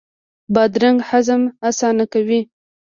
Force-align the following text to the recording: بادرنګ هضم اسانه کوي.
بادرنګ 0.53 0.97
هضم 1.09 1.41
اسانه 1.69 2.05
کوي. 2.13 2.41